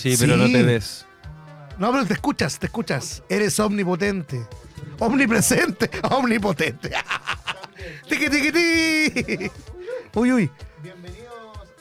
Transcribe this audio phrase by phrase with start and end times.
[0.00, 1.04] Sí, pero no te ves.
[1.78, 3.22] No, pero te escuchas, te escuchas.
[3.28, 4.46] Eres omnipotente.
[4.98, 6.90] Omnipresente, omnipotente.
[8.08, 9.50] Tiqui, tiqui, ti.
[10.14, 10.50] Uy, uy.
[10.82, 11.28] Bienvenidos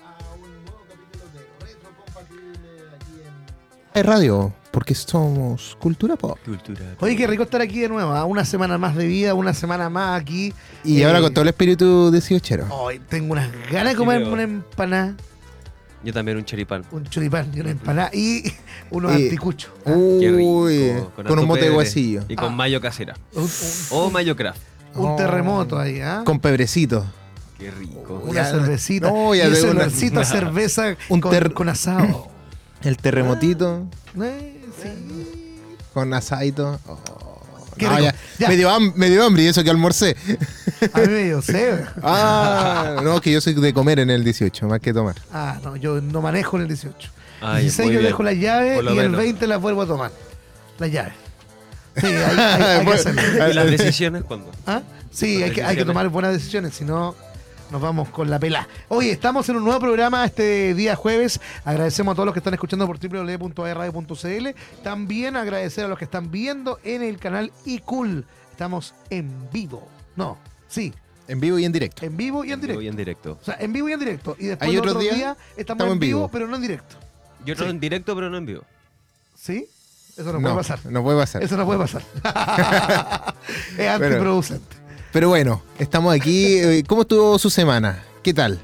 [0.04, 4.04] a un nuevo capítulo de Retro Compatible aquí en.
[4.06, 6.38] Radio, porque somos cultura pop.
[6.46, 6.96] Cultura.
[7.00, 8.12] Oye, qué rico estar aquí de nuevo.
[8.12, 8.26] ¿ah?
[8.26, 10.54] Una semana más de vida, una semana más aquí.
[10.84, 12.68] Y Eh, ahora con todo el espíritu 18.
[12.70, 14.34] Hoy tengo unas ganas de comer veo.
[14.34, 15.16] una empanada,
[16.04, 16.86] Yo también un choripán.
[16.92, 18.44] un choripán y una empanada y
[18.90, 19.72] unos Y- anticuchos.
[19.86, 19.92] ¿ah?
[20.20, 21.12] Qué Uy, rico.
[21.16, 22.24] con, harto un mote de pebre guasillo.
[22.30, 22.56] Y con Ah.
[22.56, 23.16] mayo casera.
[23.34, 23.50] Un, un-
[23.92, 24.62] O mayo craft.
[24.96, 25.16] un Oh.
[25.16, 26.22] terremoto ahí, ¿ah?
[26.26, 27.06] Con pebrecito.
[27.58, 28.22] Qué rico.
[28.24, 29.12] Una Ya- cervecita.
[29.12, 32.28] no, ya y una- olorcito a cerveza Un con, ter- con asado.
[32.84, 33.86] El terremotito
[34.22, 35.28] Eh, sí.
[35.94, 36.80] con asadito.
[36.88, 36.98] Oh.
[37.80, 38.04] Qué No, rico.
[38.12, 38.48] ya, Ya.
[38.50, 40.16] Me, dio ham- me dio hambre y eso que almorcé.
[40.94, 41.80] A mí me dio sed.
[42.04, 45.16] Ah, no, que yo soy de comer en el 18, más que tomar.
[45.34, 47.10] Ah, no, yo no manejo en el 18.
[47.42, 48.12] Ah, ya, 16 muy yo bien.
[48.12, 49.18] dejo las llaves y el menos.
[49.18, 50.12] 20 las vuelvo a tomar.
[50.78, 51.14] Las llaves.
[51.98, 53.22] Sí, hay, hay- hay que hacerlo.
[53.50, 54.52] ¿Y las decisiones cuándo?
[54.68, 54.82] ¿Ah?
[55.12, 55.86] Sí, hay que, hay que decisiones.
[55.88, 57.16] tomar buenas decisiones, si no
[57.72, 58.68] nos vamos con la pelá.
[58.88, 61.40] Oye, estamos en un nuevo programa este día jueves.
[61.66, 64.48] Agradecemos a todos los que están escuchando por www.radio.cl.
[64.84, 68.26] También agradecer a los que están viendo en el canal iCool.
[68.52, 69.88] Estamos en vivo.
[70.16, 70.38] No,
[70.68, 70.94] sí,
[71.28, 72.04] En vivo y en directo.
[72.06, 72.80] en vivo y en directo.
[72.80, 73.38] Voy en directo.
[73.42, 74.36] O sea, en vivo y en directo.
[74.40, 75.16] Y después ¿Hay los otros otros días?
[75.16, 76.30] días estamos, Estamos en en vivo, vivo.
[76.32, 76.96] pero no en directo.
[77.46, 77.70] Yo no Sí.
[77.70, 78.64] en directo, pero no en vivo.
[79.36, 79.68] ¿Sí?
[80.18, 80.80] Eso no, puede pasar.
[80.86, 81.42] no puede pasar.
[81.44, 82.02] Eso no puede pasar.
[83.78, 84.76] es antiproducente.
[85.12, 86.58] Pero bueno, estamos aquí.
[86.60, 88.04] Eh, ¿Cómo estuvo su semana?
[88.22, 88.60] ¿Qué tal?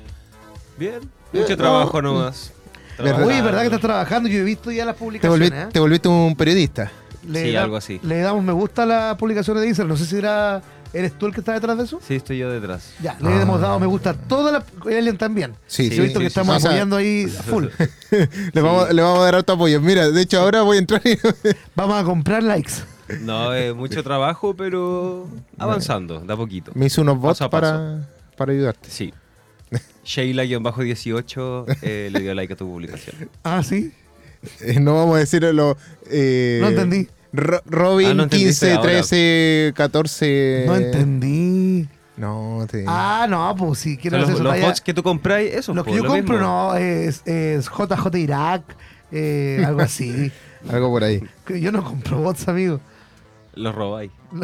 [0.77, 0.99] Bien.
[1.33, 1.57] Mucho no.
[1.57, 2.51] trabajo nomás.
[2.97, 3.23] ¿Verdad?
[3.25, 4.29] Oye, ¿verdad que estás trabajando?
[4.29, 5.51] Yo he visto ya las ¿Te, publicaciones.
[5.51, 5.69] volvi- ¿eh?
[5.71, 6.91] te volviste un periodista?
[7.27, 7.99] Le Sí, da- algo así.
[8.03, 9.89] Le damos me gusta a las publicaciones de Instagram.
[9.89, 10.61] No sé si era,
[10.93, 11.99] eres tú el que está detrás de eso.
[12.07, 12.93] Sí, estoy yo detrás.
[13.01, 13.41] Ya, le Ah.
[13.41, 14.63] hemos dado me gusta a todas las.
[14.89, 15.55] Ellen también.
[15.67, 16.67] Sí, Yo he visto sí, que sí, estamos sí.
[16.67, 17.65] Apoyando ahí a full.
[18.53, 19.81] Le, vamos, le vamos a dar alto apoyo.
[19.81, 21.17] Mira, de hecho ahora voy a entrar y...
[21.75, 22.71] Vamos a comprar likes.
[23.21, 25.27] No, es mucho trabajo, pero
[25.57, 26.71] avanzando, de a poquito.
[26.75, 27.61] me hice unos bots Paso a paso.
[27.73, 28.07] para,
[28.37, 28.89] para ayudarte.
[28.89, 29.13] Sí.
[30.05, 33.29] Sheila-18 eh, le dio like a tu publicación.
[33.43, 33.91] Ah, sí.
[34.61, 35.77] Eh, no vamos a decirlo.
[36.09, 37.07] Eh, No entendí.
[37.33, 38.91] Ro- Robin Ah, no entendiste 15, ahora.
[38.91, 40.63] 13, 14.
[40.67, 41.87] No entendí.
[42.17, 42.85] No, te...
[42.87, 45.93] Ah, no, pues si quiero hacer los los bots que tú compráis, eso Lo que
[45.93, 48.63] yo compro no es, es JJ Irak,
[49.11, 50.31] eh, algo así.
[50.69, 51.21] Algo por ahí.
[51.59, 52.79] Yo no compro bots, amigo.
[53.55, 54.11] Los robáis.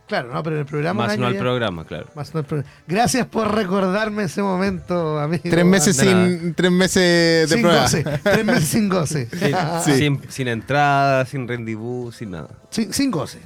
[0.07, 1.07] claro, no, pero en el programa.
[1.07, 1.41] Más no al ya.
[1.41, 2.07] programa, claro.
[2.15, 2.71] Más no al programa.
[2.87, 5.43] Gracias por recordarme ese momento, amigo.
[5.49, 6.55] Tres meses sin.
[6.55, 7.83] Tres meses de sin prueba.
[7.83, 8.05] goce.
[8.23, 9.29] Tres meses sin goce.
[9.85, 9.93] Sí.
[9.97, 12.49] Sin, sin entrada, sin rendezvous, sin nada.
[12.71, 13.41] sin, sin goce.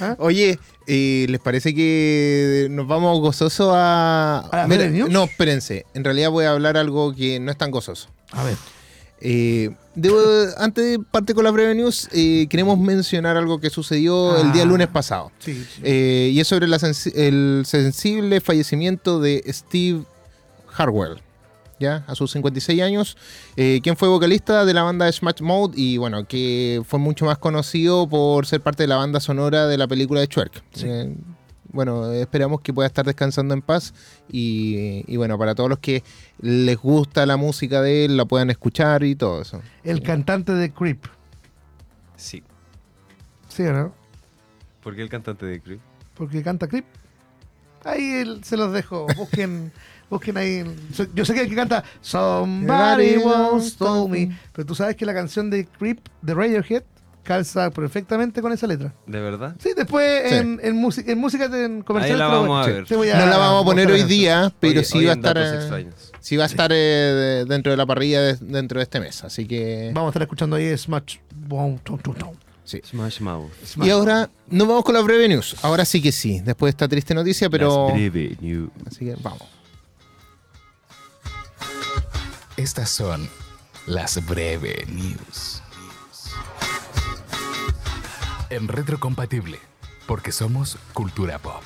[0.00, 0.16] ¿Ah?
[0.18, 4.40] Oye, eh, ¿les parece que nos vamos gozosos a.
[4.50, 5.86] ¿A la Mira, no, espérense.
[5.94, 8.08] En realidad voy a hablar algo que no es tan gozoso.
[8.32, 8.56] A ver.
[9.20, 10.22] Eh, debo-
[10.58, 14.62] antes de parte con la breve news, eh, queremos mencionar algo que sucedió el día
[14.62, 14.66] Ah.
[14.66, 15.30] lunes pasado.
[15.38, 15.80] Sí, sí.
[15.82, 20.02] Eh, y es sobre la sensi- el sensible fallecimiento de Steve
[20.76, 21.20] Harwell.
[21.80, 22.04] ¿ya?
[22.06, 23.16] A sus 56 años,
[23.56, 27.36] eh, quien fue vocalista de la banda Smash Mode y bueno, que fue mucho más
[27.38, 30.62] conocido por ser parte de la banda sonora de la película de Shrek.
[30.82, 31.14] Eh,
[31.74, 33.92] bueno, esperamos que pueda estar descansando en paz
[34.30, 36.02] y, y bueno, para todos los que
[36.40, 39.60] les gusta la música de él, la puedan escuchar y todo eso.
[39.82, 41.04] El cantante de Creep.
[42.16, 42.42] Sí.
[43.48, 43.92] ¿Sí o no?
[44.82, 45.80] ¿Por qué el cantante de Creep?
[46.14, 46.84] Porque canta Creep.
[47.84, 49.06] Ahí el- se los dejo.
[49.16, 49.72] Busquen,
[50.10, 50.64] busquen ahí.
[51.14, 54.38] Yo sé que el que canta Somebody once told me.
[54.52, 56.84] Pero tú sabes que la canción de Creep de Radiohead
[57.24, 58.94] calza perfectamente con esa letra.
[59.06, 59.56] ¿De verdad?
[59.58, 60.34] Sí, después Sí.
[60.36, 62.12] En, en, música, en música en comercial.
[62.12, 62.86] Ahí la vamos a ver.
[62.90, 65.36] No la vamos a poner hoy día, pero Oye, sí va a estar...
[65.38, 65.90] eh.
[66.20, 69.24] Sí va a estar eh, de- dentro de la parrilla de- dentro de este mes,
[69.24, 69.90] así que...
[69.92, 71.16] Vamos a estar escuchando ahí Smash.
[72.64, 72.80] Sí.
[72.82, 73.50] Smash Mouth.
[73.66, 73.86] Smash.
[73.86, 75.56] Y ahora nos vamos con la breve news.
[75.62, 77.88] Ahora sí que sí, después de esta triste noticia, pero...
[77.88, 78.70] Las breve news.
[78.86, 79.42] Así que vamos.
[82.56, 83.28] Estas son
[83.86, 85.60] las breve news.
[88.50, 89.58] En retrocompatible,
[90.06, 91.62] porque somos cultura pop.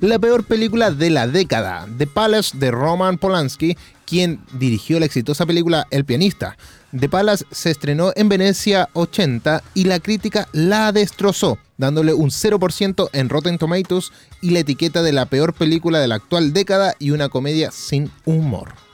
[0.00, 5.44] La peor película de la década, The Palace de Roman Polanski, quien dirigió la exitosa
[5.44, 6.56] película El pianista.
[6.98, 13.10] The Palace se estrenó en Venecia 80 y la crítica la destrozó, dándole un 0%
[13.12, 17.10] en Rotten Tomatoes y la etiqueta de la peor película de la actual década y
[17.10, 18.87] una comedia sin humor.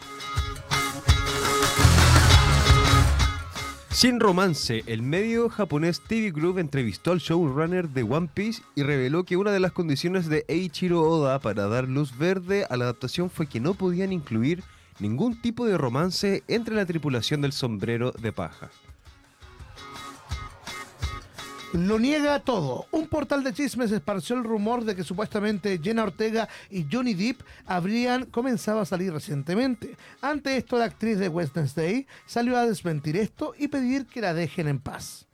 [3.95, 9.23] Sin romance, el medio japonés TV Group entrevistó al showrunner de One Piece y reveló
[9.23, 13.31] que una de las condiciones de Eiichiro Oda para dar luz verde a la adaptación
[13.31, 14.65] fue que no podían incluir
[14.99, 18.69] ningún tipo de romance entre la tripulación del sombrero de paja.
[21.75, 22.87] Lo niega todo.
[22.93, 27.41] Un portal de chismes esparció el rumor de que supuestamente Jenna Ortega y Johnny Depp
[27.67, 29.97] habrían comenzado a salir recientemente.
[30.23, 34.69] Ante esto, la actriz de Wednesday salió a desmentir esto y pedir que la dejen
[34.69, 35.27] en paz.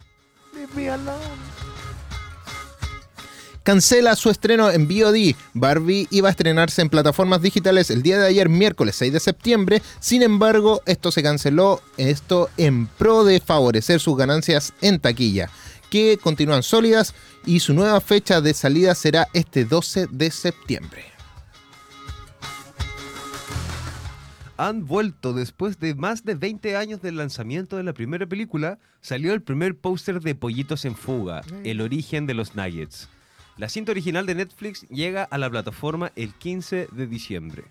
[3.62, 5.36] Cancela su estreno en VOD.
[5.52, 9.82] Barbie iba a estrenarse en plataformas digitales el día de ayer, miércoles 6 de septiembre.
[10.00, 15.50] Sin embargo, esto se canceló, esto en pro de favorecer sus ganancias en taquilla,
[15.90, 17.14] que continúan sólidas
[17.44, 21.04] y su nueva fecha de salida será este 12 de septiembre.
[24.56, 29.32] Han vuelto después de más de 20 años del lanzamiento de la primera película, salió
[29.32, 33.08] el primer póster de Pollitos en Fuga, el origen de los Nuggets.
[33.56, 37.64] La cinta original de Netflix llega a la plataforma el 15 de diciembre.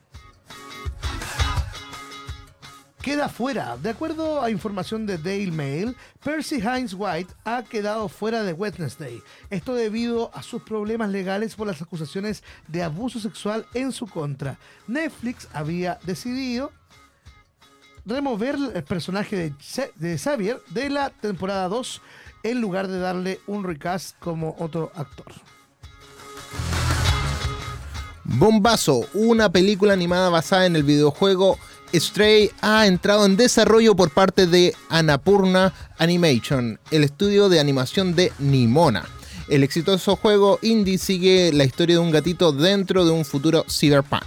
[3.01, 3.78] Queda fuera.
[3.78, 9.22] De acuerdo a información de Daily Mail, Percy Hines White ha quedado fuera de Wednesday.
[9.50, 14.60] Esto debido a sus problemas legales por las acusaciones de abuso sexual en su contra.
[14.88, 16.72] Netflix había decidido
[18.06, 22.02] remover el personaje de, Xa- de Xavier de la temporada 2
[22.44, 25.28] en lugar de darle un recast como otro actor.
[28.26, 31.57] Bombazo, una película animada basada en el videojuego
[31.94, 38.31] Stray ha entrado en desarrollo por parte de Annapurna Animation, el estudio de animación de
[38.38, 39.06] Nimona.
[39.50, 44.22] El exitoso juego indie sigue la historia de un gatito dentro de un futuro cyberpunk.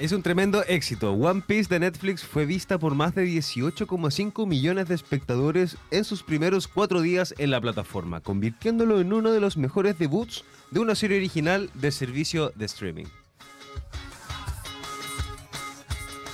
[0.00, 1.12] Es un tremendo éxito.
[1.12, 6.24] One Piece de Netflix fue vista por más de 18,5 millones de espectadores en sus
[6.24, 10.94] primeros cuatro días en la plataforma, convirtiéndolo en uno de los mejores debuts de una
[10.94, 13.21] serie original de servicio de streaming.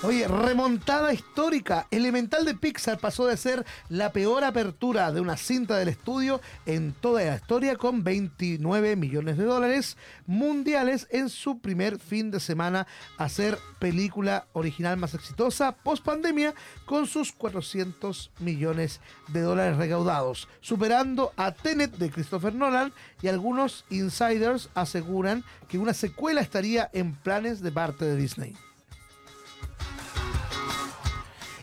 [0.04, 1.88] Oye, remontada histórica.
[1.90, 6.92] Elemental de Pixar pasó de ser la peor apertura de una cinta del estudio en
[6.92, 12.86] toda la historia con 29 millones de dólares mundiales en su primer fin de semana
[13.16, 16.54] a ser película original más exitosa post pandemia
[16.86, 19.00] con sus 400 millones
[19.32, 25.92] de dólares recaudados, superando a Tenet de Christopher Nolan y algunos insiders aseguran que una
[25.92, 28.54] secuela estaría en planes de parte de Disney.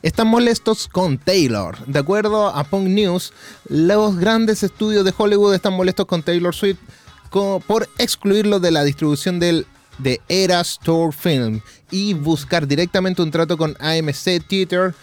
[0.06, 1.84] Están molestos con Taylor.
[1.88, 3.34] De acuerdo a Punk News,
[3.68, 6.78] los grandes estudios de Hollywood están molestos con Taylor Swift
[7.66, 9.66] por excluirlo de la distribución del,
[9.98, 11.60] de Eras Store Film
[11.90, 14.94] y buscar directamente un trato con AMC Theater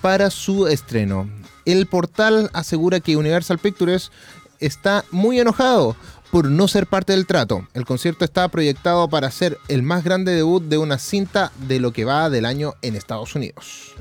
[0.00, 1.28] para su estreno.
[1.64, 4.12] El portal asegura que Universal Pictures
[4.60, 5.96] está muy enojado
[6.30, 7.66] por no ser parte del trato.
[7.74, 11.92] El concierto está proyectado para ser el más grande debut de una cinta de lo
[11.92, 13.96] que va del año en Estados Unidos.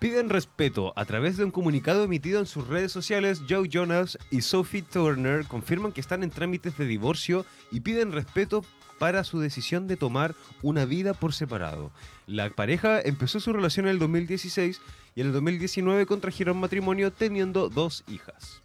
[0.00, 0.94] Piden respeto.
[0.96, 5.44] A través de un comunicado emitido en sus redes sociales, Joe Jonas y Sophie Turner
[5.44, 8.64] confirman que están en trámites de divorcio y piden respeto
[8.98, 11.90] para su decisión de tomar una vida por separado.
[12.26, 14.80] La pareja empezó su relación en el 2016
[15.16, 18.62] y en el 2019 contrajeron matrimonio teniendo dos hijas.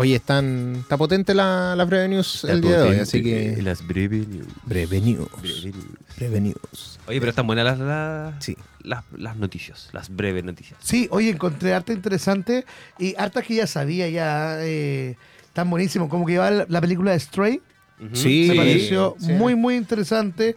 [0.00, 3.60] Oye, están, está potente la, la Breve News el día de hoy, así que...
[3.60, 4.46] Las breve news.
[4.64, 5.28] Breve News.
[5.42, 5.86] Breve news.
[6.16, 6.98] Breve News.
[7.06, 8.56] Oye, pero están buenas las, las, Sí.
[8.82, 10.78] las, las noticias, las breves noticias.
[10.82, 12.64] Sí, oye, encontré arte interesante
[12.98, 15.16] y harta que ya sabía, ya eh,
[15.52, 16.08] tan buenísimo.
[16.08, 17.60] Como que iba la, la película de Stray,
[18.02, 18.16] Ujú.
[18.16, 18.46] Sí.
[18.48, 19.32] me pareció sí.
[19.32, 20.56] muy, muy interesante.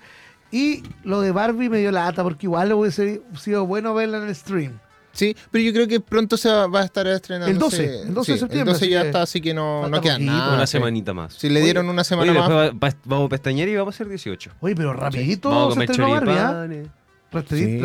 [0.54, 4.30] Y lo de Barbie me dio la ata porque igual hubiese sido bueno verla en
[4.30, 4.80] el stream.
[5.14, 7.52] Sí, pero yo creo que pronto se va, va a estar estrenando.
[7.52, 10.02] El 12, el 12 de septiembre, El 12 así ya está, así que no, no
[10.02, 10.56] queda poquito, nada.
[10.56, 10.72] una sí.
[10.72, 11.34] semanita más.
[11.36, 12.50] Si le dieron una Oye, semana más.
[12.50, 14.52] después va- va- vamos a pestañear y vamos a hacer 18.
[14.60, 16.68] Oye, pero rapidito Vamos a comer Barbie, ¿ah?
[17.50, 17.80] Sí.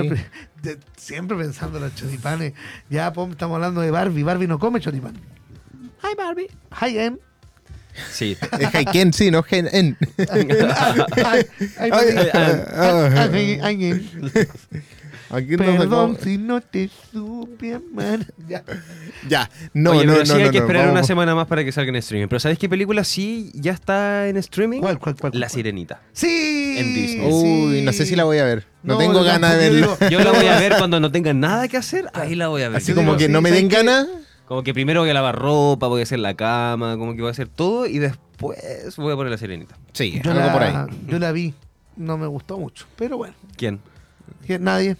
[0.63, 2.55] de- siempre pensando en los choripanes.
[2.91, 4.23] Ya pom, estamos hablando de Barbie.
[4.23, 5.15] Barbie no come choripán.
[6.03, 6.49] Hi Barbie.
[6.81, 7.19] Hi Em.
[8.13, 8.37] Sí.
[8.73, 9.97] Haiken, sí, no Gen
[15.31, 15.37] Ah.
[15.37, 18.21] Aquí Perdón si no te supe amar.
[18.49, 18.63] Ya.
[19.29, 20.27] Ya, no, Oye, no, pero no.
[20.27, 22.29] sí hay no, que no, esperar una semana más para que salga en streaming.
[22.29, 24.81] Pero ¿sabes qué película sí ya está en streaming?
[24.81, 25.33] ¿Cuál, cuál, cuál?
[25.35, 25.49] La?
[25.49, 26.01] Sirenita.
[26.13, 26.77] Sí.
[26.79, 27.27] En Disney.
[27.31, 28.67] Uy, no sé si la voy a ver.
[28.83, 29.99] No, No, tengo ganas de verlo.
[30.01, 32.09] yo Yo la voy a ver cuando no tenga nada que hacer.
[32.15, 32.79] Ahí la voy a ver.
[32.79, 34.07] Así Yo como digo, que sí, no me ¿sabes den ganas.
[34.47, 37.29] Como que primero voy a lavar ropa, voy a hacer la cama, como que voy
[37.29, 38.59] a hacer todo y después
[38.97, 39.77] voy a poner la Sirenita.
[39.93, 40.75] Sí, Yo algo la, por ahí.
[41.07, 41.53] yo la vi.
[41.97, 42.87] No me gustó mucho.
[42.97, 43.35] Pero bueno.
[43.57, 43.81] ¿Quién?
[44.47, 44.97] que Nadie.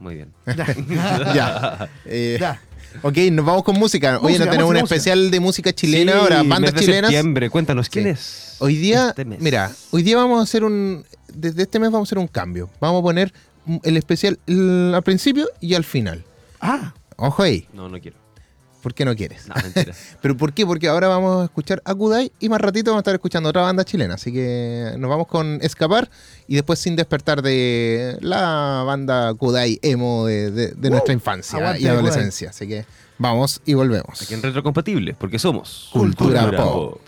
[0.00, 0.32] Muy bien.
[0.46, 0.66] Ya.
[1.34, 1.88] Ya.
[2.06, 2.60] Eh, Ya.
[3.02, 4.18] Ok, nos vamos con música.
[4.18, 7.10] Hoy Música, no tenemos un especial de música chilena Sí, ahora, mes bandas de chilenas.
[7.10, 7.50] septiembre.
[7.50, 8.10] Cuéntanos, ¿quién Sí.
[8.10, 8.56] es?
[8.60, 9.40] Hoy día, este mes?
[9.40, 11.04] mira, hoy día vamos a hacer un.
[11.32, 12.70] Desde este mes vamos a hacer un cambio.
[12.80, 13.32] Vamos a poner
[13.82, 16.22] el especial el- al principio y al final.
[16.60, 16.94] Ah.
[17.16, 18.16] Ojo ahí, No, no quiero.
[18.84, 19.48] ¿Por qué no quieres?
[19.48, 19.92] No, mentira.
[20.22, 20.64] ¿Pero por qué?
[20.64, 23.62] Porque ahora vamos a escuchar a Kudai y más ratito vamos a estar escuchando otra
[23.62, 24.14] banda chilena.
[24.14, 26.08] Así que nos vamos con Escapar
[26.46, 31.82] y después Sin Despertar de la banda Kudai emo de, de- de nuestra infancia Aguante,
[31.82, 32.50] y adolescencia.
[32.50, 32.84] Así que
[33.18, 34.20] vamos y volvemos.
[34.22, 37.00] Aquí en Retrocompatible, porque somos Cultura Pop.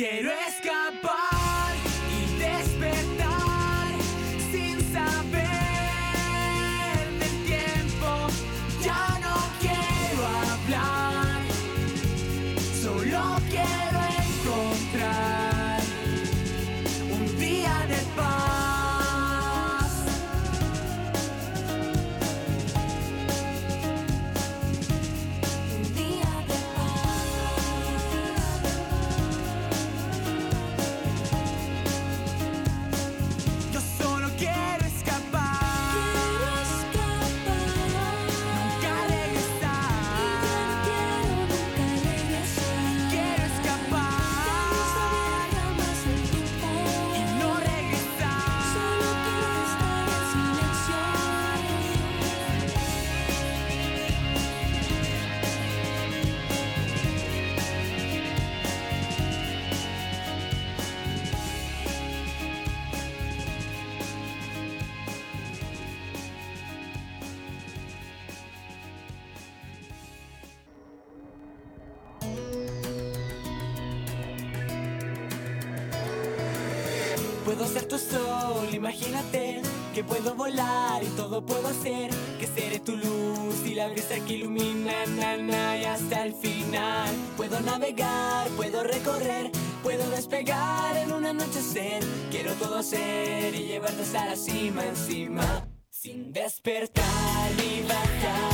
[0.00, 1.29] Quiero escapar.
[77.60, 79.60] Puedo ser tu sol, imagínate
[79.94, 84.36] que puedo volar y todo puedo hacer, que seré tu luz y la brisa que
[84.36, 87.10] ilumina na, y hasta el final.
[87.36, 92.02] Puedo navegar, puedo recorrer, puedo despegar en un anochecer.
[92.30, 98.49] Quiero todo hacer y llevarte hasta la cima encima, sin despertar ni bajar.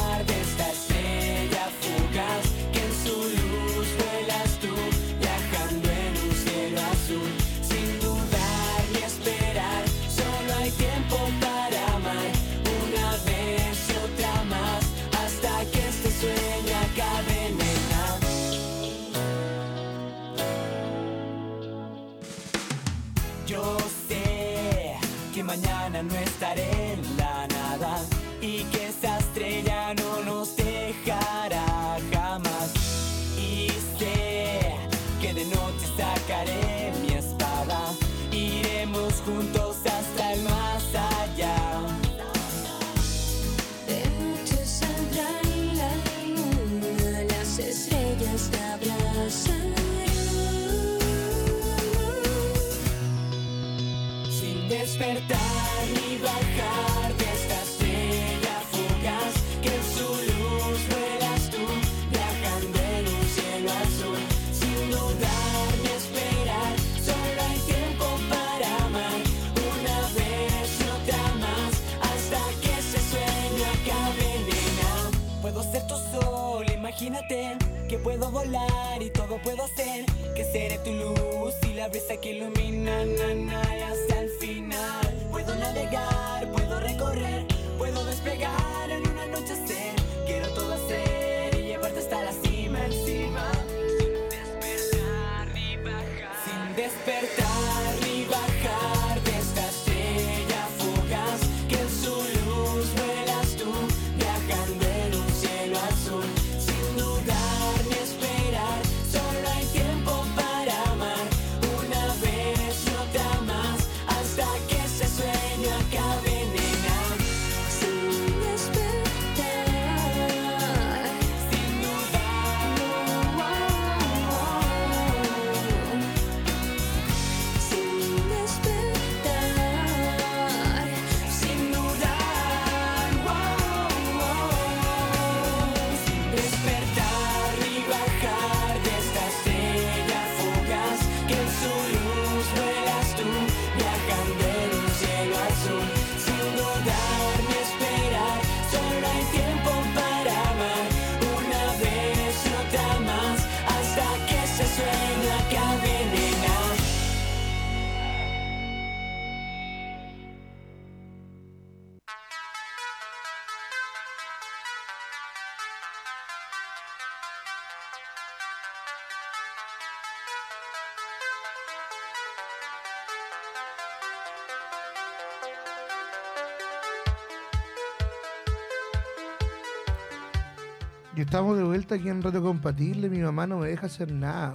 [181.16, 181.24] Yo
[181.54, 184.52] de vuelta aquí en Rato Compatible, mi mamá no me deja hacer nada.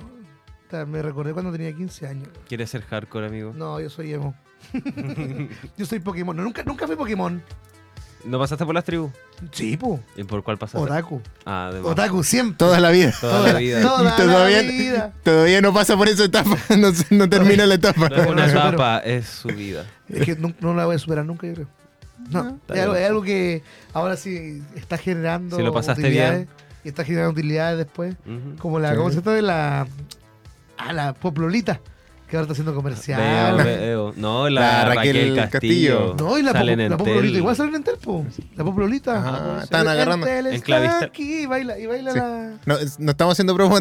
[0.86, 2.30] Me recordé cuando tenía 15 años.
[2.48, 3.52] ¿Quieres ser hardcore, amigo?
[3.56, 4.36] No, yo soy emo.
[5.78, 6.38] yo soy Pokémon.
[6.38, 7.42] Nunca, nunca fui Pokémon.
[8.26, 9.12] ¿No pasaste por las tribus?
[9.52, 10.00] Sí, po.
[10.16, 10.86] ¿Y por cuál pasaste?
[10.86, 11.20] Otaku.
[11.48, 12.58] Ah, de Otaku, siempre.
[12.58, 13.12] Toda la vida.
[13.20, 13.82] Toda la vida.
[13.82, 15.14] Toda todavía, vida.
[15.24, 16.56] Todavía no pasa por esa etapa.
[17.10, 18.08] No, termina la etapa.
[18.30, 19.88] Una etapa, es su vida.
[20.08, 21.81] Es que no, no la voy a superar nunca, yo creo.
[22.32, 23.04] No, es algo, bien.
[23.04, 23.64] es algo que
[23.94, 26.48] ahora sí está generando Si lo pasaste utilidades.
[26.48, 26.50] bien.
[26.84, 28.16] Y está generando utilidades después.
[28.60, 28.98] Como la, Sí.
[28.98, 29.32] ¿cómo se llama?
[29.34, 29.88] De la,
[30.78, 31.80] ah, la Poplolita,
[32.28, 33.58] que ahora está haciendo comercial.
[33.64, 34.14] veo.
[34.16, 36.16] No, la, La Raquel, Raquel Castillo.
[36.18, 38.26] No, y la, Salen en la Poplolita, igual salen en Telpo.
[38.56, 39.24] La Poplolita.
[39.24, 40.26] Ah, están agarrando.
[40.26, 42.18] En está aquí y baila, y baila Sí.
[42.20, 42.54] la...
[42.66, 43.78] No, es- no estamos haciendo promo.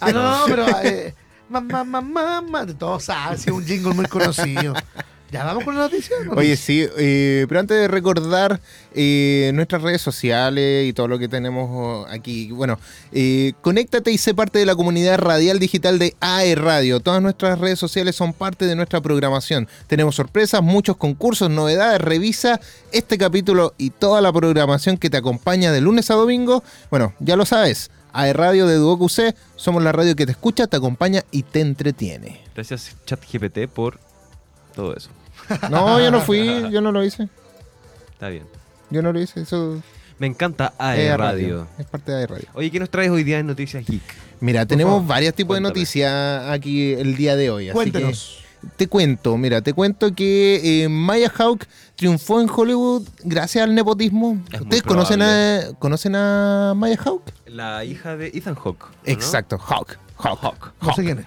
[0.00, 0.66] Ah, no, no, pero...
[0.82, 1.14] Eh,
[1.48, 2.66] mamá, mamá, mamá.
[2.78, 4.74] Todos saben, si es un jingle muy conocido.
[5.34, 6.14] Ya vamos con la noticia.
[6.24, 6.32] ¿no?
[6.36, 8.60] Oye, sí, eh, pero antes de recordar
[8.94, 12.78] eh, nuestras redes sociales y todo lo que tenemos oh, aquí, bueno,
[13.10, 17.00] eh, conéctate y sé parte de la comunidad radial digital de AE Radio.
[17.00, 19.66] Todas nuestras redes sociales son parte de nuestra programación.
[19.88, 22.00] Tenemos sorpresas, muchos concursos, novedades.
[22.00, 22.60] Revisa
[22.92, 26.62] este capítulo y toda la programación que te acompaña de lunes a domingo.
[26.90, 27.90] Bueno, ya lo sabes.
[28.12, 31.58] AE Radio de Duoc UC, somos la radio que te escucha, te acompaña y te
[31.58, 32.40] entretiene.
[32.54, 33.98] Gracias ChatGPT por
[34.76, 35.10] todo eso.
[35.70, 37.28] No, yo no fui, yo no lo hice.
[38.12, 38.44] Está bien.
[38.90, 39.82] Yo no lo hice, eso
[40.18, 41.66] Me encanta AE AE Radio.
[41.78, 42.48] Es parte de AE Radio.
[42.54, 44.02] Oye, ¿qué nos traes hoy día en Noticias Geek?
[44.40, 45.72] Mira, tenemos favor, varios tipos cuéntame.
[45.72, 47.68] de noticias aquí el día de hoy.
[47.68, 48.38] Así Cuéntenos.
[48.38, 48.44] que
[48.76, 54.42] te cuento, mira, te cuento que eh, Maya Hawk triunfó en Hollywood gracias al nepotismo.
[54.52, 57.22] Es ¿Ustedes conocen a, conocen a Maya Hawk?
[57.46, 58.84] La hija de Ethan Hawke.
[58.84, 58.94] ¿o no?
[59.04, 59.98] Exacto, Hawk.
[60.18, 60.38] Hawk.
[60.42, 60.72] Hawk.
[60.80, 61.26] No sé quién es.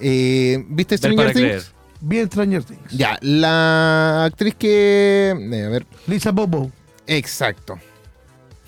[0.00, 1.72] Eh, ¿Viste Stranger Things?
[2.00, 2.90] Bien Stranger Things.
[2.92, 5.34] Ya, la actriz que...
[5.52, 6.70] eh, a ver, Lisa Bobo.
[7.06, 7.78] exacto.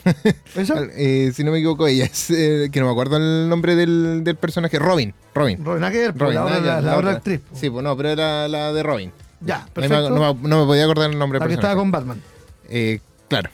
[0.54, 0.74] ¿Esa?
[0.96, 2.30] Eh, si no me equivoco, ella es...
[2.30, 4.78] eh, que no me acuerdo el nombre del, del personaje.
[4.78, 5.12] Robin.
[5.34, 5.62] Robin.
[5.64, 7.40] Robin Aguirre, Robin, la, otra- la, la actriz.
[7.52, 9.12] Sí, pues no, pero era la de Robin.
[9.40, 10.10] Ya, perfecto.
[10.10, 12.20] No, me, no me podía acordar el nombre la que estaba con Batman.
[12.68, 13.50] Eh, claro.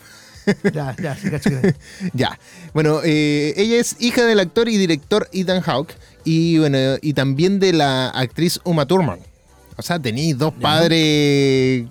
[0.73, 1.51] Ya, ya, sí, cacho
[2.13, 2.39] Ya.
[2.75, 7.59] Bueno, eh, ella es hija del actor y director Ethan Hawke y bueno, y también
[7.61, 9.19] de la actriz Uma Thurman.
[9.77, 11.87] O sea, tenéis dos padres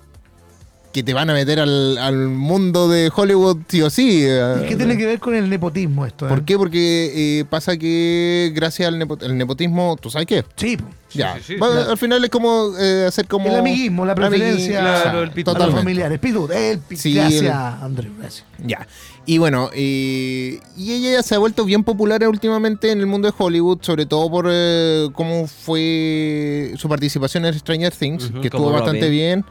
[0.94, 4.20] que te van a meter al, al mundo de Hollywood sí o sí.
[4.24, 6.28] ¿Y qué tiene que ver con el nepotismo esto?
[6.28, 6.30] eh?
[6.30, 6.58] ¿Por qué?
[6.58, 10.46] Porque eh, pasa que gracias al nepo- el nepotismo, ¿tú sabes qué?
[10.56, 10.78] Sí,
[11.14, 11.36] ya.
[11.38, 11.56] sí, sí.
[11.56, 11.92] Va- Ya.
[11.92, 13.48] Al final es como eh, hacer como...
[13.50, 15.52] el amiguismo, la preferencia claro, a el los pitud.
[15.54, 15.80] Totalmente.
[15.82, 16.20] familiares.
[16.20, 18.46] Pitud, el pi- Sí, gracias, el- Andrés, gracias.
[18.66, 18.88] Ya.
[19.26, 23.34] Y bueno, eh, y ella se ha vuelto bien popular últimamente en el mundo de
[23.38, 29.10] Hollywood, sobre todo por eh, cómo fue su participación en Stranger Things, que estuvo bastante
[29.10, 29.46] bien.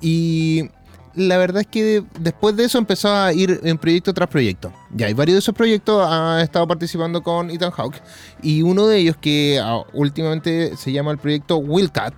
[0.00, 0.70] Y
[1.18, 4.72] la verdad es que de- después de eso empezó a ir en proyecto tras proyecto.
[4.94, 8.00] Ya, hay varios de esos proyectos ha estado participando con Ethan Hawke.
[8.42, 12.14] Y uno de ellos que ah, últimamente se llama el proyecto Wildcat,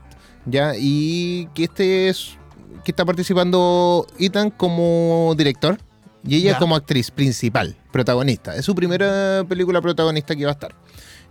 [0.46, 2.36] ya, y que este es
[2.84, 5.78] que está participando Ethan como director
[6.24, 6.58] y ella Ya.
[6.58, 8.54] como actriz principal, protagonista.
[8.56, 10.74] Es su primera película protagonista que va a estar.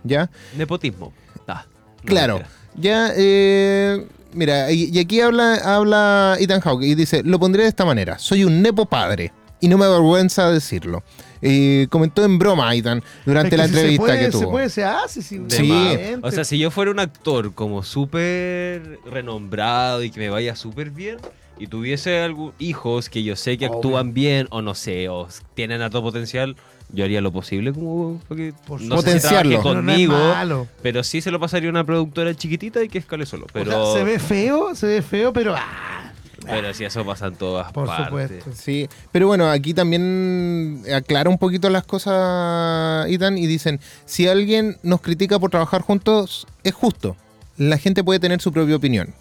[0.04, 0.30] ¿Ya?
[0.56, 1.12] Nepotismo.
[1.48, 2.40] Ah, no, Claro.
[2.76, 7.68] Ya, eh, mira, y, y aquí habla, habla Ethan Hawke y dice, lo pondré de
[7.68, 11.02] esta manera, soy un nepo padre y no me avergüenza decirlo.
[11.42, 14.40] Eh, comentó en broma Ethan durante Es la si se entrevista puede, que tuvo.
[14.40, 15.22] Se puede, se hace.
[15.22, 16.20] Sí, De Sí.
[16.22, 20.90] O sea, si yo fuera un actor como súper renombrado y que me vaya súper
[20.90, 21.18] bien
[21.60, 23.76] y tuviese algún hijos que yo sé que Obvio.
[23.76, 26.56] actúan bien o no sé, o tienen alto potencial,
[26.92, 29.50] yo haría lo posible como para que Por no sé si Potenciarlo.
[29.60, 30.66] trabaje Pero no es conmigo, malo.
[30.82, 33.44] pero sí se lo pasaría a una productora chiquitita y que escale solo.
[33.46, 35.54] O Pero, sea, se ve feo, se ve feo, pero.
[35.56, 36.12] ah,
[36.46, 38.06] pero si eso pasa en todas por partes.
[38.06, 38.50] supuesto.
[38.54, 44.78] Sí, pero bueno, aquí también aclara un poquito las cosas, Ethan, y dicen, si alguien
[44.82, 47.16] nos critica por trabajar juntos, es justo.
[47.56, 49.12] La gente puede tener su propia opinión.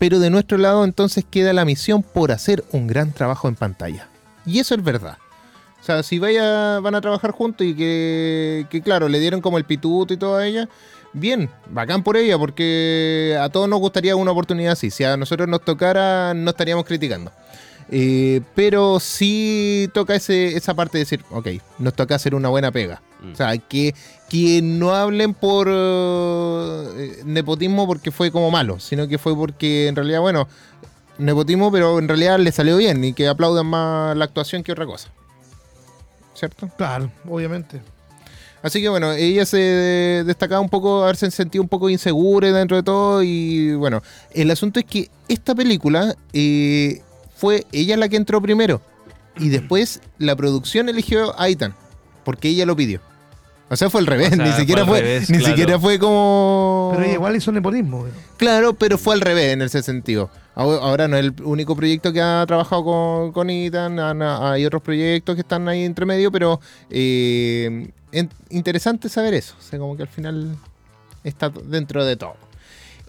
[0.00, 4.08] Pero de nuestro lado entonces queda la misión por hacer un gran trabajo en pantalla.
[4.46, 5.18] Y eso es verdad.
[5.78, 9.58] O sea, si vaya, van a trabajar juntos y que, que, claro, le dieron como
[9.58, 10.70] el pituto y todo a ella,
[11.12, 14.90] bien, bacán por ella, porque a todos nos gustaría una oportunidad así.
[14.90, 17.30] Si a nosotros nos tocara, no estaríamos criticando.
[17.90, 22.72] Eh, pero sí toca ese, esa parte de decir, ok, nos toca hacer una buena
[22.72, 23.02] pega.
[23.22, 23.32] Mm.
[23.32, 23.94] O sea, que,
[24.28, 29.96] que no hablen por eh, nepotismo porque fue como malo, sino que fue porque en
[29.96, 30.48] realidad, bueno,
[31.18, 34.86] nepotismo, pero en realidad le salió bien y que aplaudan más la actuación que otra
[34.86, 35.10] cosa.
[36.34, 36.70] ¿Cierto?
[36.76, 37.80] Claro, obviamente.
[38.62, 42.82] Así que bueno, ella se destacaba un poco, haberse sentido un poco insegura dentro de
[42.82, 43.22] todo.
[43.22, 44.02] Y bueno,
[44.32, 47.02] el asunto es que esta película eh,
[47.34, 48.80] fue ella la que entró primero.
[49.38, 51.74] Y después la producción eligió a Ethan,
[52.24, 53.00] porque ella lo pidió.
[53.72, 55.50] O sea, fue al revés, O sea, ni siquiera fue revés, ni claro.
[55.54, 56.92] siquiera fue como.
[56.96, 58.00] Pero igual hizo nepotismo.
[58.00, 58.12] güey.
[58.36, 60.28] Claro, pero fue al revés en ese sentido.
[60.56, 64.66] Ahora ahora no es el único proyecto que ha trabajado con, con Ethan, han- hay
[64.66, 69.54] otros proyectos que están ahí entre medio, pero eh, en- interesante saber eso.
[69.58, 70.56] O sea, como que al final
[71.22, 72.34] está dentro de todo.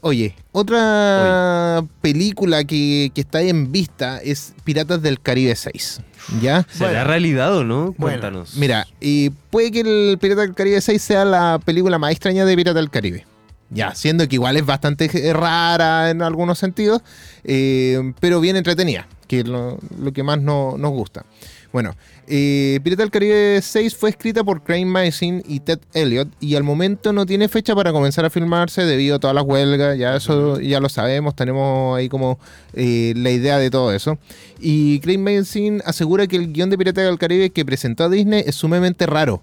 [0.02, 6.02] Oye, otra película que, que está ahí en vista es Piratas del Caribe 6.
[6.42, 6.66] ¿Ya?
[6.72, 7.04] ¿Será Bueno.
[7.06, 7.96] realidad o no?
[7.98, 8.56] Bueno, Cuéntanos.
[8.56, 12.56] Mira, y puede que el Pirata del Caribe 6 sea la película más extraña de
[12.56, 13.26] Pirata del Caribe.
[13.74, 17.02] Ya, siendo que igual es bastante rara en algunos sentidos,
[17.46, 21.26] eh, pero bien entretenida, que es lo, lo que más no- nos gusta.
[21.72, 21.96] Bueno,
[22.28, 26.64] eh, Pirata del Caribe 6 fue escrita por Crane Mason y Ted Elliott y al
[26.64, 30.60] momento no tiene fecha para comenzar a filmarse debido a todas las huelgas, ya eso
[30.60, 32.40] ya lo sabemos, tenemos ahí como
[32.74, 34.18] eh, la idea de todo eso.
[34.60, 38.44] Y Crane Mason asegura que el guion de Pirata del Caribe que presentó a Disney
[38.46, 39.42] es sumamente raro,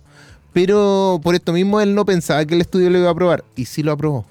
[0.52, 3.64] pero por esto mismo él no pensaba que el estudio lo iba a aprobar y
[3.66, 4.26] sí lo aprobó.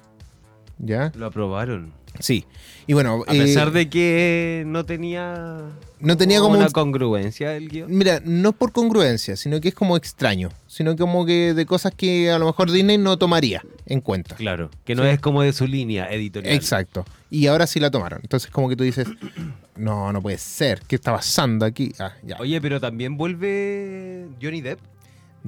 [0.78, 1.12] ¿Ya?
[1.16, 1.92] Lo aprobaron.
[2.20, 2.44] Sí.
[2.86, 5.60] Y bueno, A eh, pesar de que no tenía.
[6.00, 7.96] no tenía como una un- congruencia el guion.
[7.96, 10.48] Mira, no por congruencia, sino que es como extraño.
[10.66, 14.34] Sino como que de cosas que a lo mejor Disney no tomaría en cuenta.
[14.36, 15.10] Claro, que no Sí.
[15.10, 16.54] es como de su línea editorial.
[16.54, 17.04] Exacto.
[17.30, 18.20] Y ahora sí la tomaron.
[18.22, 19.06] Entonces como que tú dices,
[19.76, 20.80] no, no puede ser.
[20.88, 21.92] ¿Qué está pasando aquí?
[21.98, 22.36] Ah, ya.
[22.40, 24.80] Oye, pero también vuelve Johnny Depp.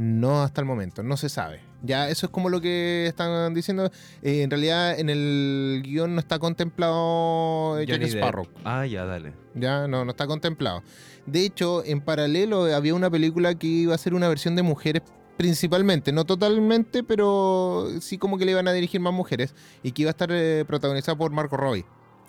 [0.01, 1.61] No hasta el momento, no se sabe.
[1.83, 3.91] Ya eso es como lo que están diciendo.
[4.23, 8.05] Eh, en realidad en el guion no está contemplado eh, Jack.
[8.05, 8.49] Sparrow.
[8.65, 9.35] Ah, ya, dale.
[9.55, 10.83] Ya no, no está contemplado.
[11.27, 15.03] De hecho, en paralelo había una película que iba a ser una versión de mujeres
[15.37, 20.03] principalmente, no totalmente, pero sí como que le iban a dirigir más mujeres y que
[20.03, 21.85] iba a estar eh, protagonizada por Marco Robbie.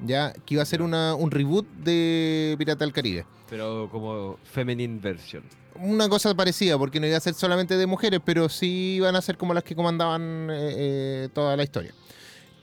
[0.06, 3.26] Ya, que iba a ser una, un reboot de Pirata del Caribe.
[3.50, 5.44] Pero como feminine version.
[5.76, 9.22] Una cosa parecida, porque no iba a ser solamente de mujeres, pero sí iban a
[9.22, 11.94] ser como las que comandaban eh, eh, toda la historia.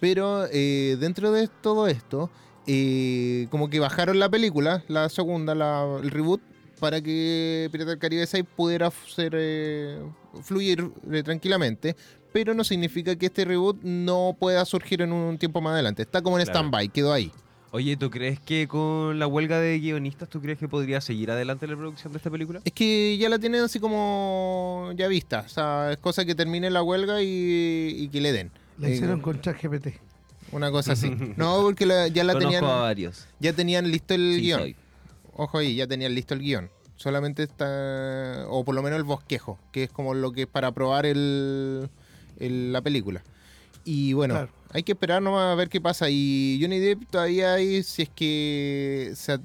[0.01, 2.31] Pero eh, dentro de todo esto,
[2.66, 6.40] eh, como que bajaron la película, la segunda, la- el reboot,
[6.79, 9.98] para que Pirata del Caribe 6 pudiera ser, eh,
[10.42, 11.96] fluir eh, tranquilamente.
[12.38, 16.03] Pero no significa que este reboot no pueda surgir en un tiempo más adelante.
[16.03, 16.61] Está como en Claro.
[16.61, 17.33] stand-by, quedó ahí.
[17.72, 21.66] Oye, ¿tú crees que con la huelga de guionistas, tú crees que podría seguir adelante
[21.66, 22.61] la producción de esta película?
[22.64, 25.40] Es que ya la tienen así como ya vista.
[25.44, 27.27] O sea, es cosa que termine la huelga y,
[27.98, 28.53] y que le den.
[28.79, 29.88] La Eh, hicieron con ChatGPT.
[30.53, 31.11] Una cosa así.
[31.37, 33.27] No, porque la- ya la Conozco tenían, a varios.
[33.40, 34.61] ya tenían listo el Sí, guion.
[34.61, 34.77] soy.
[35.35, 36.70] Ojo ahí, ya tenían listo el guion.
[36.96, 40.72] Solamente está, o por lo menos el bosquejo, que es como lo que es para
[40.72, 41.88] probar el,
[42.38, 43.22] el- la película.
[43.85, 44.51] Y bueno, Claro.
[44.70, 46.09] hay que esperar nomás a ver qué pasa.
[46.11, 49.38] Y Johnny Depp todavía hay, si es que se-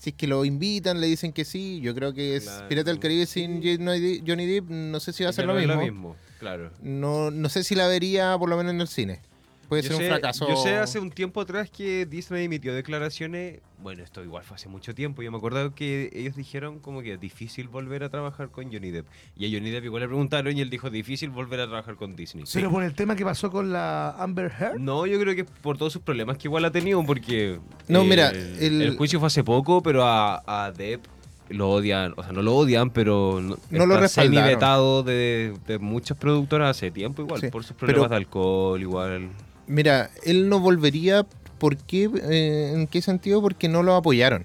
[0.00, 1.80] si es que lo invitan, le dicen que sí.
[1.80, 2.68] Yo creo que es Claro.
[2.68, 6.16] Pirata del Caribe sin Johnny Depp, no sé si va a ser lo mismo.
[6.38, 6.70] claro.
[6.82, 9.20] No, no sé si la vería por lo menos en el cine.
[9.68, 10.48] Puede Yo ser sé, un fracaso.
[10.48, 14.68] yo sé hace un tiempo atrás que Disney emitió declaraciones, bueno, esto igual fue hace
[14.68, 18.48] mucho tiempo, yo me acuerdo que ellos dijeron como que es difícil volver a trabajar
[18.50, 19.06] con Johnny Depp.
[19.36, 22.14] Y a Johnny Depp igual le preguntaron y él dijo difícil volver a trabajar con
[22.16, 22.44] Disney.
[22.52, 24.78] Pero por el tema que pasó con la Amber Heard.
[24.78, 27.58] No, yo creo que por todos sus problemas que igual ha tenido, porque...
[27.88, 31.04] No, eh, mira, el, el- juicio fue hace poco, pero a, a Depp
[31.50, 34.34] lo odian, o sea, no lo odian, pero no, No lo respaldaron.
[34.44, 38.80] semi-vetado de, de muchas productoras hace tiempo igual, Sí, por sus pero- problemas de alcohol,
[38.80, 39.28] igual.
[39.66, 41.24] Mira, él no volvería.
[41.58, 42.10] ¿Por qué?
[42.28, 43.40] Eh, ¿En qué sentido?
[43.40, 44.44] Porque no lo apoyaron.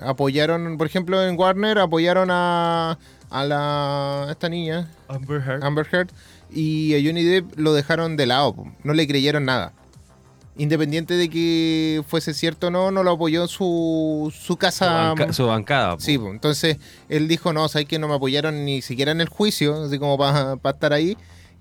[0.00, 2.98] Apoyaron, por ejemplo, en Warner, apoyaron a,
[3.30, 5.62] a la, a esta niña, Amber Heard.
[5.62, 6.08] Amber Heard,
[6.50, 8.54] y a Johnny Depp lo dejaron de lado.
[8.82, 9.72] No le creyeron nada.
[10.56, 15.12] Independiente de que fuese cierto o no, no lo apoyó su, su su, casa.
[15.14, 15.96] banca- su bancada.
[15.96, 16.00] po.
[16.00, 19.84] Sí, entonces él dijo, no, sabes que no me apoyaron ni siquiera en el juicio,
[19.84, 21.16] así como para estar ahí.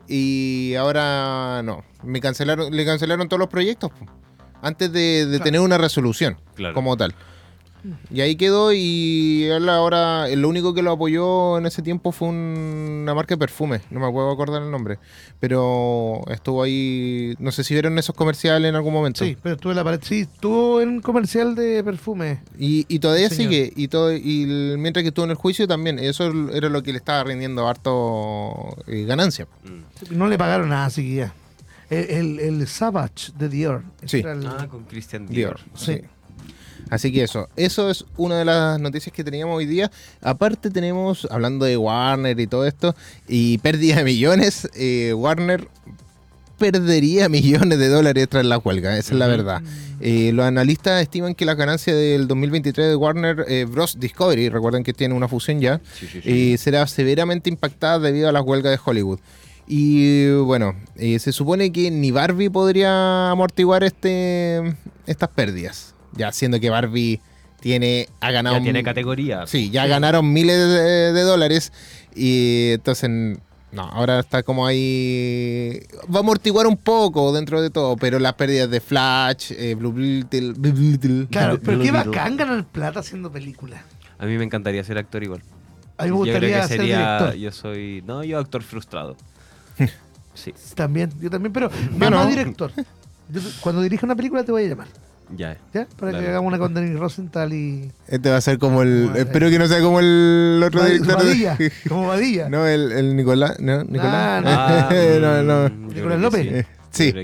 [0.07, 4.05] Y ahora no, me cancelaron, le cancelaron todos los proyectos po,
[4.61, 5.43] antes de, de Claro.
[5.43, 6.73] tener una resolución Claro.
[6.73, 7.13] como tal.
[8.11, 12.29] Y ahí quedó y él ahora, lo único que lo apoyó en ese tiempo fue
[12.29, 14.99] un- una marca de perfume, no me puedo acordar el nombre,
[15.39, 19.25] pero estuvo ahí, no sé si vieron esos comerciales en algún momento.
[19.25, 19.99] Sí, pero estuvo en la pared.
[20.01, 22.39] Sí, estuvo en un comercial de perfume.
[22.57, 23.51] Y, y todavía señor.
[23.51, 24.45] sigue, y todo y
[24.77, 28.77] mientras que estuvo en el juicio también, eso era lo que le estaba rindiendo harto
[28.87, 29.47] eh, ganancia.
[29.63, 30.17] Mm.
[30.17, 31.33] No le pagaron nada siquiera.
[31.89, 33.83] El, el, el Savage de Dior.
[34.05, 34.19] Sí.
[34.21, 35.57] El- Ah, con Christian Dior.
[35.57, 35.59] Dior.
[35.75, 35.93] Sí.
[35.95, 36.01] sí.
[36.93, 39.89] Así que eso, eso es una de las noticias que teníamos hoy día.
[40.21, 42.95] Aparte tenemos, hablando de Warner y todo esto,
[43.27, 45.67] y pérdida de millones, eh, Warner
[46.59, 49.63] perdería millones de dólares tras la huelga, esa es la verdad.
[50.01, 53.99] Eh, los analistas estiman que la ganancia del 2023 de Warner eh, Bros.
[53.99, 56.53] Discovery, recuerden que tiene una fusión ya, Sí, sí, sí.
[56.53, 59.19] eh, será severamente impactada debido a las huelgas de Hollywood.
[59.65, 64.75] Y bueno, eh, se supone que ni Barbie podría amortiguar este
[65.07, 65.92] estas pérdidas.
[66.15, 67.19] Ya siendo que Barbie
[67.59, 69.47] tiene ha ganado Ya tiene categoría.
[69.47, 71.71] Sí, ya ganaron miles de, de dólares
[72.15, 73.09] y entonces
[73.71, 75.79] no, ahora está como ahí
[76.13, 79.91] va a amortiguar un poco dentro de todo, pero las pérdidas de Flash, eh, Blue
[79.93, 83.81] Beetle, Blue Beetle, Claro, pero Blue qué bacán ganar plata haciendo películas.
[84.19, 85.41] A mí me encantaría ser actor igual.
[85.97, 86.97] A mí me yo creo gustaría que ser sería.
[86.97, 87.33] director.
[87.35, 88.03] Yo soy.
[88.05, 89.15] No, yo actor frustrado.
[90.35, 92.09] Sí, También, yo también, pero no.
[92.09, 92.71] más director.
[93.29, 94.87] Yo cuando dirija una película te voy a llamar,
[95.35, 95.57] ya.
[95.73, 95.87] ¿ya?
[95.99, 97.91] Para que hagamos una con Denis Rosenthal y...
[98.07, 99.05] Este va a ser como el.
[99.05, 101.23] Bueno, espero que no sea como el otro director.
[101.23, 102.49] de- como Badilla.
[102.49, 103.59] No, el, el Nicolás.
[103.59, 104.43] No, Nicolás.
[104.43, 104.49] no.
[104.49, 104.89] Ah,
[105.21, 105.69] no, no.
[105.69, 106.45] mm, Nicolás López.
[106.47, 107.11] Eh, Sí.
[107.11, 107.21] Yo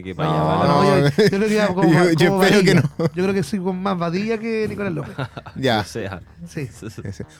[2.41, 2.81] espero que no.
[2.97, 5.15] Yo creo que soy con más Badilla que Nicolás López.
[5.55, 5.81] Ya.
[5.81, 6.67] O sea, Sí.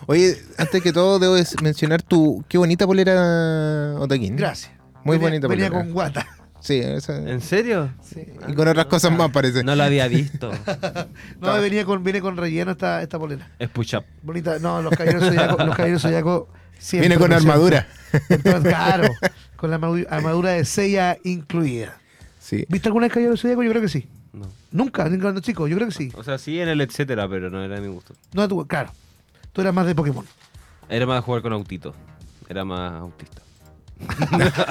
[0.05, 2.43] Oye, antes que todo, debo mencionar tu.
[2.47, 4.36] Qué bonita polera, Otaquín.
[4.36, 4.71] Gracias.
[5.03, 5.84] Muy Venía- bonita Venía polera.
[5.86, 6.27] con guata.
[6.62, 7.89] Sí, esa- ¿En serio?
[8.04, 8.24] Sí.
[8.48, 9.63] Y con otras cosas más, parece.
[9.63, 10.52] No lo había visto.
[11.39, 13.48] No, venía con, viene con relleno esta, esta polera.
[13.60, 14.04] Es push up.
[14.24, 14.60] Bonita.
[14.60, 17.54] No, los caballeros zodiaco, los caballeros zodiaco siempre Viene con presentes.
[17.54, 17.88] armadura.
[18.30, 19.10] Entonces, claro,
[19.56, 21.98] con la armadu- armadura de Seiya incluida.
[22.39, 22.65] Sí.
[22.67, 23.63] ¿Viste alguna vez Caballero Zodíaco?
[23.63, 24.08] Yo creo que sí.
[24.34, 24.48] No.
[24.72, 26.12] Nunca, ni cuando chico, yo creo que sí.
[26.15, 28.13] O sea, sí en el etcétera, pero no era de mi gusto.
[28.34, 28.91] No, tú, claro.
[29.54, 30.26] Tú eras más de Pokémon.
[30.89, 31.93] Era más jugar con autito.
[32.48, 33.41] Era más autista.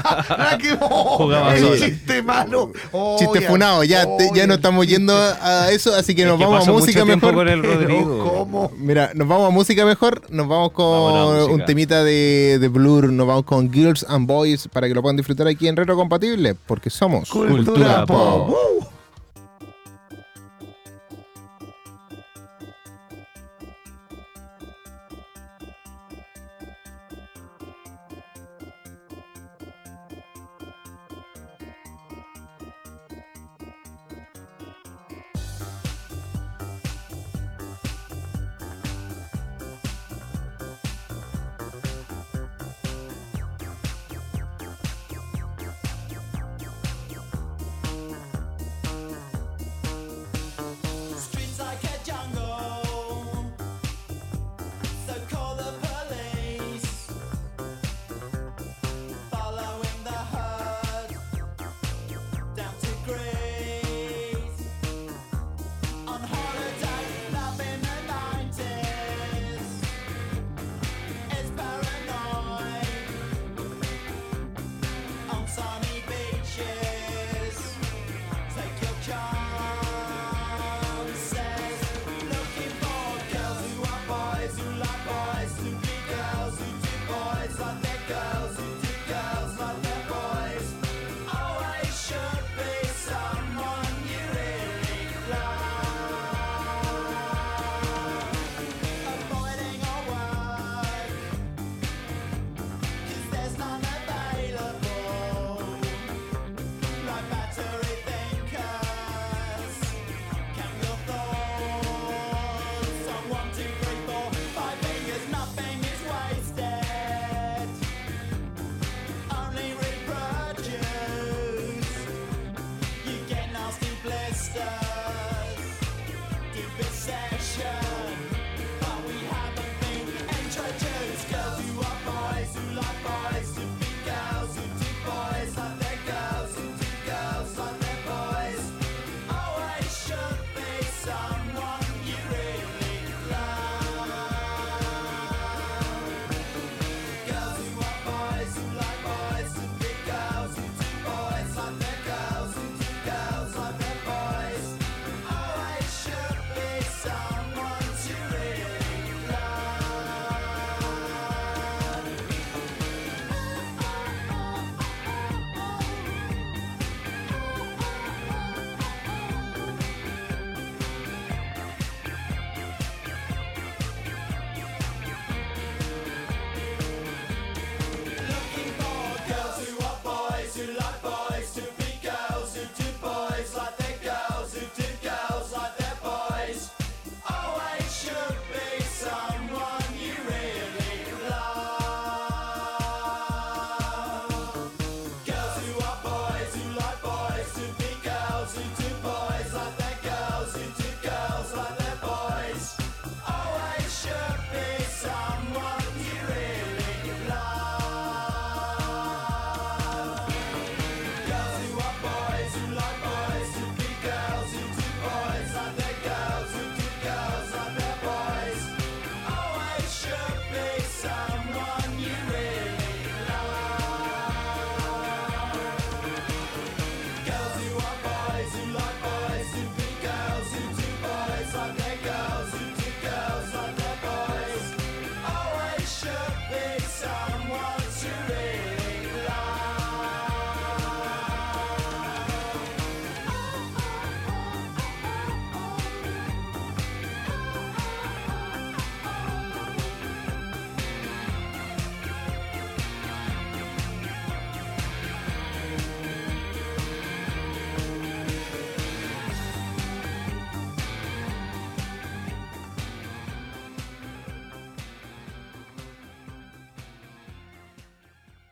[0.05, 1.77] ¡Ah, qué Jugaba el solo.
[1.77, 2.73] chiste malo!
[2.93, 6.39] Oh, Chiste funado, ya, te- ya no estamos yendo a eso, así que Es nos
[6.39, 7.35] que vamos a música mejor.
[7.35, 8.25] con el Rodrigo.
[8.25, 8.73] ¿Cómo?
[8.79, 13.27] Mira, nos vamos a música mejor, nos vamos con un temita de, de Blur, nos
[13.27, 16.91] vamos con Girls and Boys para que lo puedan disfrutar aquí en Retro Compatible, porque
[16.91, 18.51] somos Cultura, pop.
[18.51, 18.85] Uh.